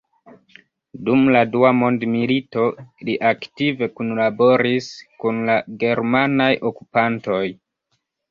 Dum 1.07 1.19
la 1.35 1.41
Dua 1.55 1.69
Mondmilito 1.81 2.63
li 3.09 3.17
aktive 3.33 3.89
kunlaboris 3.99 4.89
kun 5.25 5.45
la 5.51 5.59
germanaj 5.85 6.51
okupantoj. 6.73 7.45